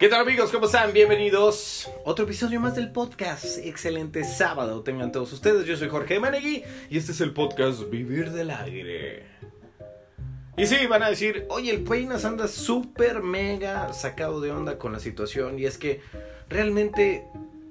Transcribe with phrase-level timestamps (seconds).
[0.00, 0.50] ¿Qué tal amigos?
[0.50, 0.94] ¿Cómo están?
[0.94, 1.86] Bienvenidos.
[2.06, 3.58] Otro episodio más del podcast.
[3.58, 5.66] Excelente sábado tengan todos ustedes.
[5.66, 9.26] Yo soy Jorge Menegui y este es el podcast Vivir del Aire.
[10.56, 14.94] Y sí, van a decir, oye, el Peinas anda súper mega sacado de onda con
[14.94, 16.00] la situación y es que
[16.48, 17.26] realmente,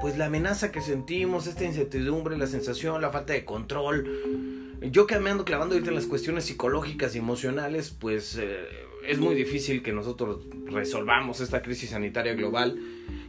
[0.00, 5.18] pues la amenaza que sentimos, esta incertidumbre, la sensación, la falta de control, yo que
[5.18, 8.36] me ando clavando ahorita en las cuestiones psicológicas y emocionales, pues...
[8.36, 8.66] Eh,
[9.06, 12.78] es muy difícil que nosotros resolvamos esta crisis sanitaria global.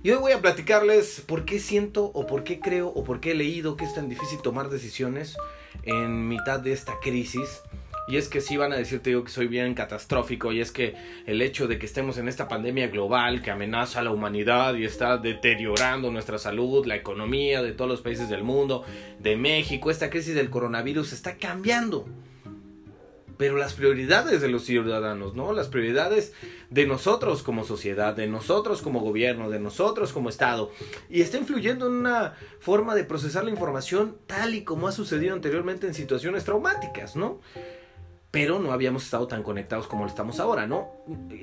[0.04, 3.32] Y hoy voy a platicarles por qué siento o por qué creo o por qué
[3.32, 5.36] he leído que es tan difícil tomar decisiones
[5.84, 7.62] en mitad de esta crisis.
[8.08, 10.96] Y es que sí van a decirte yo que soy bien catastrófico y es que
[11.26, 14.86] el hecho de que estemos en esta pandemia global que amenaza a la humanidad y
[14.86, 18.84] está deteriorando nuestra salud, la economía de todos los países del mundo,
[19.20, 22.06] de México, esta crisis del coronavirus está cambiando
[23.38, 25.54] pero las prioridades de los ciudadanos, ¿no?
[25.54, 26.34] Las prioridades
[26.70, 30.72] de nosotros como sociedad, de nosotros como gobierno, de nosotros como Estado.
[31.10, 35.34] Y está influyendo en una forma de procesar la información tal y como ha sucedido
[35.34, 37.42] anteriormente en situaciones traumáticas, ¿no?
[38.36, 40.92] Pero no habíamos estado tan conectados como lo estamos ahora, ¿no?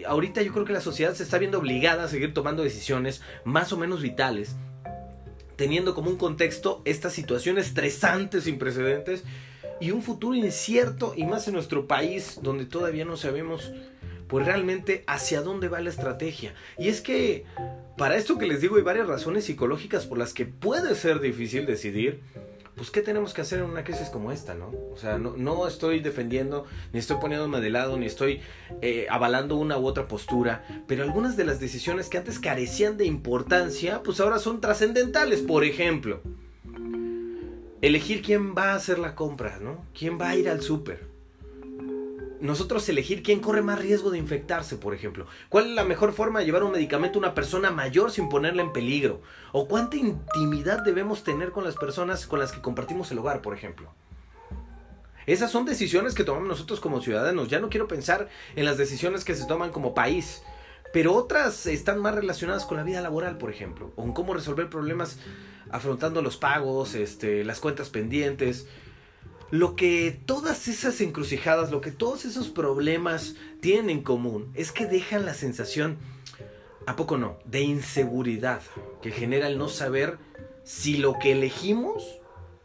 [0.06, 3.72] Ahorita yo creo que la sociedad se está viendo obligada a seguir tomando decisiones más
[3.72, 4.56] o menos vitales,
[5.56, 9.24] teniendo como un contexto esta situación estresante sin precedentes
[9.80, 13.72] y un futuro incierto y más en nuestro país donde todavía no sabemos
[14.28, 16.52] pues realmente hacia dónde va la estrategia.
[16.76, 17.46] Y es que
[17.96, 21.64] para esto que les digo hay varias razones psicológicas por las que puede ser difícil
[21.64, 22.20] decidir
[22.76, 24.72] pues qué tenemos que hacer en una crisis como esta, ¿no?
[24.92, 28.40] O sea, no, estoy defendiendo, ni estoy poniéndome de lado, ni estoy
[28.80, 33.04] eh, avalando una u otra postura, pero algunas de las decisiones que antes carecían de
[33.04, 35.40] importancia, pues ahora son trascendentales.
[35.40, 36.20] Por ejemplo,
[37.82, 39.84] elegir quién va a hacer la compra, ¿no?
[39.96, 41.11] ¿Quién va a ir al súper?
[42.42, 45.28] Nosotros elegir quién corre más riesgo de infectarse, por ejemplo.
[45.48, 48.62] ¿Cuál es la mejor forma de llevar un medicamento a una persona mayor sin ponerla
[48.62, 49.22] en peligro?
[49.52, 53.54] ¿O cuánta intimidad debemos tener con las personas con las que compartimos el hogar, por
[53.54, 53.94] ejemplo?
[55.24, 57.46] Esas son decisiones que tomamos nosotros como ciudadanos.
[57.46, 60.42] Ya no quiero pensar en las decisiones que se toman como país.
[60.92, 64.68] Pero otras están más relacionadas con la vida laboral, por ejemplo, o en cómo resolver
[64.68, 65.20] problemas
[65.70, 68.66] afrontando los pagos, este, las cuentas pendientes.
[69.52, 74.86] Lo que todas esas encrucijadas, lo que todos esos problemas tienen en común es que
[74.86, 75.98] dejan la sensación,
[76.86, 78.62] ¿a poco no?, de inseguridad
[79.02, 80.16] que genera el no saber
[80.64, 82.18] si lo que elegimos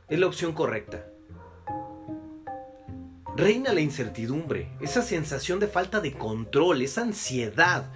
[0.08, 1.06] es la opción correcta.
[3.36, 7.92] Reina la incertidumbre, esa sensación de falta de control, esa ansiedad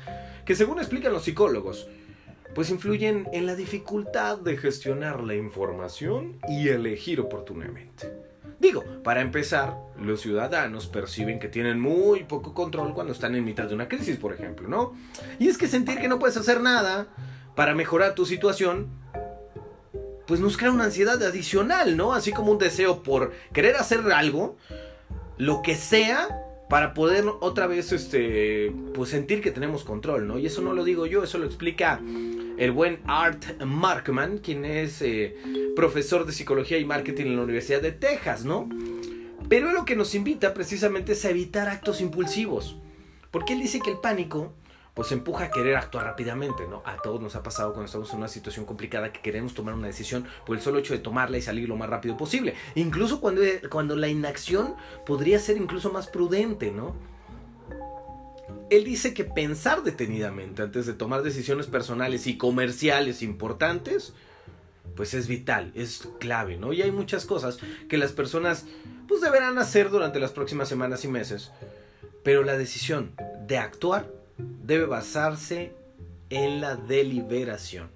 [0.46, 1.88] que según explican los psicólogos,
[2.54, 8.31] pues influyen en la dificultad de gestionar la información y elegir oportunamente.
[8.62, 13.66] Digo, para empezar, los ciudadanos perciben que tienen muy poco control cuando están en mitad
[13.66, 14.94] de una crisis, por ejemplo, ¿no?
[15.40, 17.08] Y es que sentir que no puedes hacer nada
[17.56, 18.88] para mejorar tu situación,
[20.28, 22.14] pues nos crea una ansiedad adicional, ¿no?
[22.14, 24.58] Así como un deseo por querer hacer algo,
[25.38, 26.28] lo que sea,
[26.72, 30.40] para poder otra vez este pues sentir que tenemos control, ¿no?
[30.40, 32.00] Y eso no lo digo yo, eso lo explica
[32.58, 35.36] el buen Art Markman, quien es eh,
[35.76, 38.70] profesor de psicología y marketing en la Universidad de Texas, ¿no?
[39.50, 42.78] Pero lo que nos invita precisamente es a evitar actos impulsivos,
[43.32, 44.54] porque él dice que el pánico
[44.94, 46.82] pues empuja a querer actuar rápidamente, ¿no?
[46.86, 49.88] A todos nos ha pasado cuando estamos en una situación complicada que queremos tomar una
[49.88, 52.56] decisión por el solo hecho de tomarla y salir lo más rápido posible.
[52.76, 54.76] Incluso cuando, cuando la inacción
[55.06, 56.96] podría ser incluso más prudente, ¿no?
[58.70, 64.14] Él dice que pensar detenidamente antes de tomar decisiones personales y comerciales importantes,
[64.96, 66.74] pues es vital, es clave, ¿no?
[66.74, 67.60] Y hay muchas cosas
[67.90, 68.66] que las personas
[69.08, 71.52] pues deberán hacer durante las próximas semanas y meses.
[72.24, 73.14] Pero la decisión
[73.48, 74.21] de actuar
[74.64, 75.74] debe basarse
[76.30, 77.90] en la deliberación,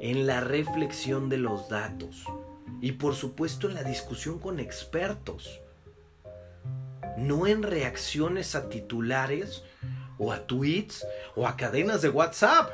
[0.00, 2.24] en la reflexión de los datos
[2.80, 5.60] y por supuesto en la discusión con expertos,
[7.16, 9.62] no en reacciones a titulares
[10.18, 12.70] o a tweets o a cadenas de WhatsApp.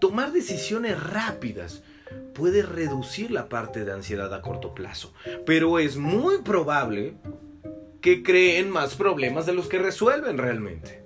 [0.00, 1.82] Tomar decisiones rápidas
[2.34, 5.12] puede reducir la parte de ansiedad a corto plazo,
[5.46, 7.14] pero es muy probable
[8.00, 11.03] que creen más problemas de los que resuelven realmente.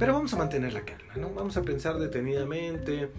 [0.00, 1.28] Pero vamos a mantener la calma, ¿no?
[1.34, 3.10] Vamos a pensar detenidamente.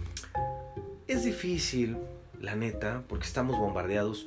[1.07, 1.95] Es difícil,
[2.39, 4.25] la neta, porque estamos bombardeados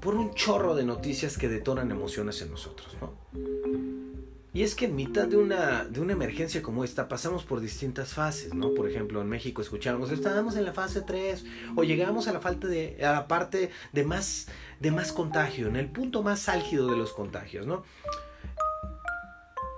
[0.00, 3.12] por un chorro de noticias que detonan emociones en nosotros, ¿no?
[4.52, 8.14] Y es que en mitad de una, de una emergencia como esta pasamos por distintas
[8.14, 8.74] fases, ¿no?
[8.74, 11.44] Por ejemplo, en México escuchamos, estábamos en la fase 3
[11.76, 14.48] o llegamos a la, falta de, a la parte de más,
[14.80, 17.84] de más contagio, en el punto más álgido de los contagios, ¿no?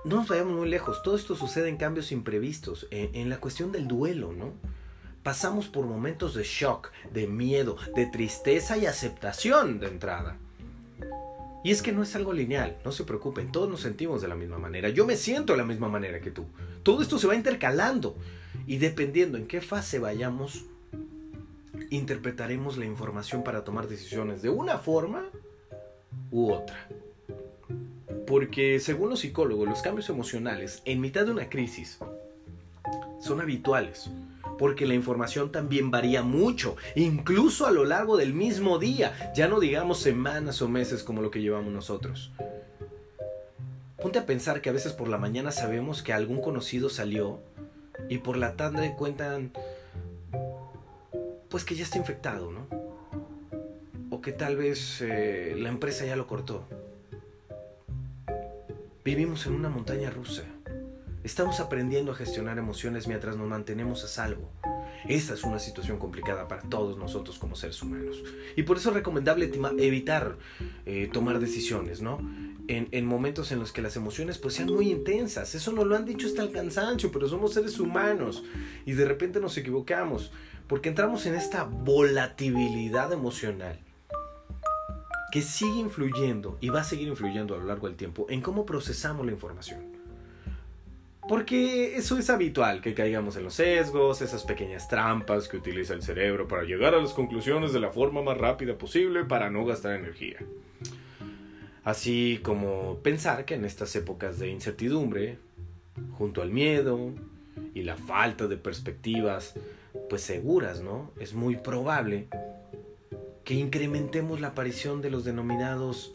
[0.05, 3.87] No nos vayamos muy lejos, todo esto sucede en cambios imprevistos, en, la cuestión del
[3.87, 4.53] duelo, ¿no?
[5.23, 10.37] Pasamos por momentos de shock, de miedo, de tristeza y aceptación de entrada.
[11.63, 14.35] Y es que no es algo lineal, no se preocupen, todos nos sentimos de la
[14.35, 16.45] misma manera, yo me siento de la misma manera que tú.
[16.83, 18.15] Todo esto se va intercalando
[18.65, 20.65] y dependiendo en qué fase vayamos,
[21.89, 25.25] interpretaremos la información para tomar decisiones de una forma
[26.31, 26.87] u otra.
[28.25, 31.99] Porque según los psicólogos, los cambios emocionales en mitad de una crisis
[33.19, 34.09] son habituales.
[34.57, 39.59] Porque la información también varía mucho, incluso a lo largo del mismo día, ya no
[39.59, 42.31] digamos semanas o meses como lo que llevamos nosotros.
[44.01, 47.39] Ponte a pensar que a veces por la mañana sabemos que algún conocido salió
[48.09, 49.51] y por la tarde cuentan
[51.49, 52.67] pues que ya está infectado, ¿no?
[54.09, 56.63] O que tal vez eh, la empresa ya lo cortó.
[59.09, 60.43] Vivimos en una montaña rusa.
[61.23, 64.51] Estamos aprendiendo a gestionar emociones mientras nos mantenemos a salvo.
[65.07, 68.23] Esta es una situación complicada para todos nosotros como seres humanos.
[68.55, 70.37] Y por eso es recomendable evitar
[70.85, 72.19] eh, tomar decisiones, ¿no?
[72.67, 75.55] En, momentos en los que las emociones pues sean muy intensas.
[75.55, 78.43] Eso nos lo han dicho hasta el cansancio, pero somos seres humanos
[78.85, 80.31] y de repente nos equivocamos
[80.67, 83.79] porque entramos en esta volatilidad emocional
[85.31, 88.65] que sigue influyendo y va a seguir influyendo a lo largo del tiempo en cómo
[88.65, 89.99] procesamos la información.
[91.27, 96.01] Porque eso es habitual, que caigamos en los sesgos, esas pequeñas trampas que utiliza el
[96.01, 99.93] cerebro para llegar a las conclusiones de la forma más rápida posible para no gastar
[99.93, 100.39] energía.
[101.83, 105.37] Así como pensar que en estas épocas de incertidumbre,
[106.17, 107.11] junto al miedo
[107.75, 109.53] y la falta de perspectivas,
[110.09, 111.11] pues seguras, ¿no?
[111.19, 112.27] Es muy probable
[113.49, 116.13] que incrementemos la aparición de los denominados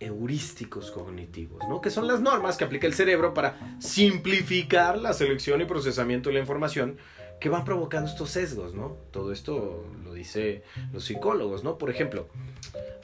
[0.00, 1.80] heurísticos cognitivos, ¿no?
[1.80, 6.34] que son las normas que aplica el cerebro para simplificar la selección y procesamiento de
[6.34, 6.98] la información
[7.38, 8.96] que van provocando estos sesgos, ¿no?
[9.12, 11.78] Todo esto lo dice los psicólogos, ¿no?
[11.78, 12.26] Por ejemplo,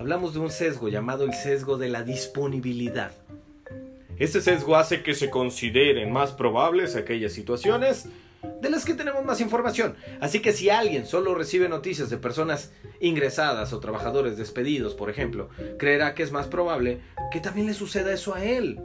[0.01, 3.13] hablamos de un sesgo llamado el sesgo de la disponibilidad.
[4.19, 8.09] Este sesgo hace que se consideren más probables aquellas situaciones
[8.61, 9.95] de las que tenemos más información.
[10.21, 15.49] Así que si alguien solo recibe noticias de personas ingresadas o trabajadores despedidos, por ejemplo,
[15.79, 17.01] creerá que es más probable
[17.31, 18.81] que también le suceda eso a él.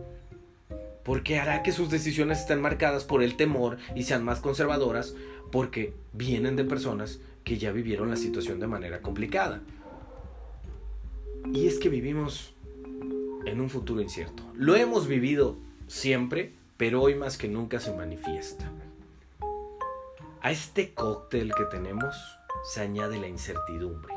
[1.03, 5.15] Porque hará que sus decisiones estén marcadas por el temor y sean más conservadoras
[5.51, 9.61] porque vienen de personas que ya vivieron la situación de manera complicada.
[11.53, 12.53] Y es que vivimos
[13.45, 14.43] en un futuro incierto.
[14.55, 15.57] Lo hemos vivido
[15.87, 18.71] siempre, pero hoy más que nunca se manifiesta.
[20.41, 22.15] A este cóctel que tenemos
[22.63, 24.13] se añade la incertidumbre.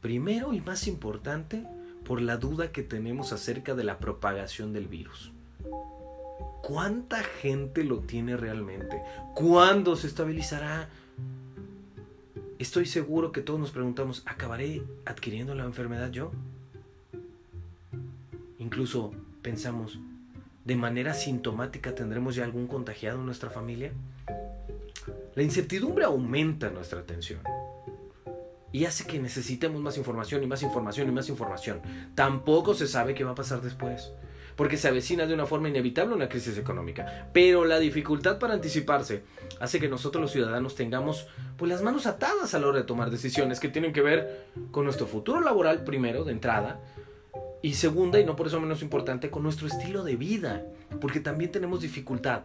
[0.00, 1.64] Primero y más importante,
[2.04, 5.32] por la duda que tenemos acerca de la propagación del virus.
[6.62, 9.02] ¿Cuánta gente lo tiene realmente?
[9.34, 10.88] ¿Cuándo se estabilizará?
[12.58, 16.30] Estoy seguro que todos nos preguntamos, ¿acabaré adquiriendo la enfermedad yo?
[18.58, 19.98] Incluso pensamos,
[20.64, 23.92] ¿de manera sintomática tendremos ya algún contagiado en nuestra familia?
[25.34, 27.40] La incertidumbre aumenta nuestra tensión
[28.72, 31.80] y hace que necesitemos más información y más información y más información.
[32.14, 34.12] Tampoco se sabe qué va a pasar después,
[34.56, 37.28] porque se avecina de una forma inevitable una crisis económica.
[37.32, 39.22] Pero la dificultad para anticiparse
[39.60, 41.26] hace que nosotros los ciudadanos tengamos
[41.56, 44.84] pues las manos atadas a la hora de tomar decisiones que tienen que ver con
[44.84, 46.80] nuestro futuro laboral primero de entrada
[47.62, 50.64] y segunda y no por eso menos importante con nuestro estilo de vida,
[51.00, 52.42] porque también tenemos dificultad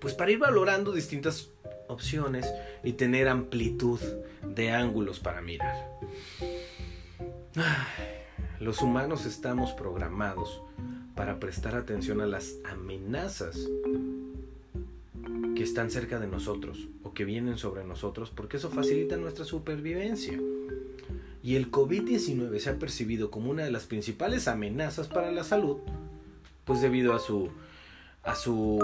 [0.00, 1.50] pues para ir valorando distintas
[1.88, 2.46] opciones
[2.84, 4.00] y tener amplitud
[4.46, 5.74] de ángulos para mirar.
[8.60, 10.62] Los humanos estamos programados
[11.14, 13.56] para prestar atención a las amenazas
[15.54, 20.38] que están cerca de nosotros o que vienen sobre nosotros porque eso facilita nuestra supervivencia.
[21.42, 25.78] Y el COVID-19 se ha percibido como una de las principales amenazas para la salud,
[26.64, 27.50] pues debido a su
[28.22, 28.78] a su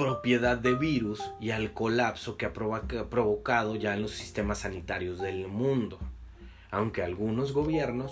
[0.00, 5.46] propiedad de virus y al colapso que ha provocado ya en los sistemas sanitarios del
[5.46, 5.98] mundo,
[6.70, 8.10] aunque algunos gobiernos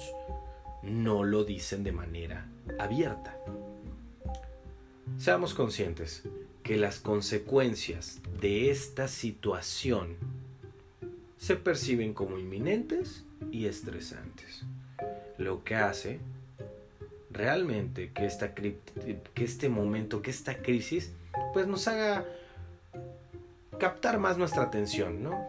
[0.83, 2.47] no lo dicen de manera
[2.79, 3.39] abierta.
[5.17, 6.25] Seamos conscientes
[6.63, 10.19] que las consecuencias de esta situación
[11.39, 14.65] se perciben como inminentes y estresantes,
[15.39, 16.21] lo que hace
[17.31, 18.77] realmente que, esta, que
[19.37, 21.13] este momento, que esta crisis
[21.53, 22.25] pues nos haga
[23.79, 25.47] captar más nuestra atención, ¿no?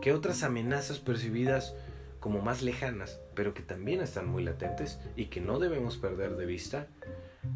[0.00, 1.74] Que otras amenazas percibidas
[2.20, 6.46] como más lejanas, pero que también están muy latentes y que no debemos perder de
[6.46, 6.86] vista,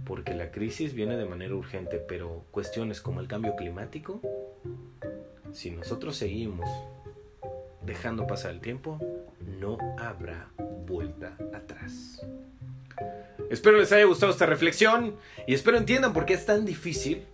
[0.05, 4.21] porque la crisis viene de manera urgente, pero cuestiones como el cambio climático,
[5.53, 6.69] si nosotros seguimos
[7.85, 9.01] dejando pasar el tiempo,
[9.59, 10.49] no habrá
[10.87, 12.21] vuelta atrás.
[13.51, 17.25] Espero les haya gustado esta reflexión y espero entiendan por qué es tan difícil,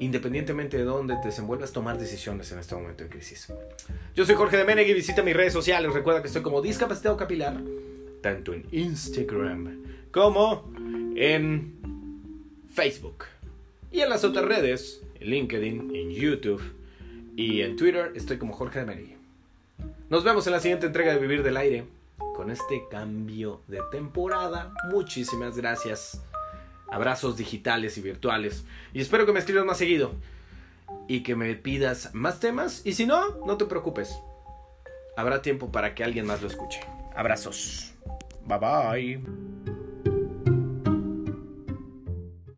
[0.00, 3.52] independientemente de dónde te desenvuelvas, tomar decisiones en este momento de crisis.
[4.14, 5.92] Yo soy Jorge de Menegui, visita mis redes sociales.
[5.92, 7.60] Recuerda que estoy como discapacitado capilar,
[8.20, 10.70] tanto en Instagram como
[11.16, 11.74] en
[12.72, 13.24] Facebook.
[13.90, 16.62] Y en las otras redes, en LinkedIn, en YouTube
[17.36, 19.16] y en Twitter, estoy como Jorge de Menegui.
[20.08, 21.84] Nos vemos en la siguiente entrega de Vivir del Aire
[22.34, 24.72] con este cambio de temporada.
[24.90, 26.22] Muchísimas gracias.
[26.90, 28.64] Abrazos digitales y virtuales.
[28.92, 30.14] Y espero que me escribas más seguido.
[31.08, 32.82] Y que me pidas más temas.
[32.84, 34.16] Y si no, no te preocupes.
[35.16, 36.80] Habrá tiempo para que alguien más lo escuche.
[37.14, 37.92] Abrazos.
[38.44, 39.55] Bye bye.